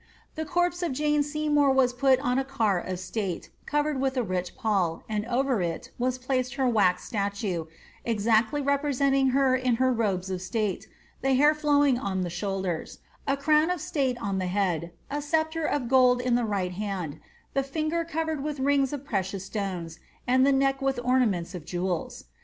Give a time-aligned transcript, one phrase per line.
[0.33, 4.23] The corpse of Jane Seymour was put on a car of state^ covered with a
[4.23, 7.67] rich pall, and over it was placed her wax statue,
[8.03, 10.87] exacdy representing her in her robes of state,
[11.21, 15.65] the hair flowing on the shoulders; a crown of state on the head, a sceptre
[15.67, 17.19] of gold in the right hand,
[17.53, 21.63] the finger covered with rings of precious stones, and the neck with orna ments of
[21.63, 22.23] jewels.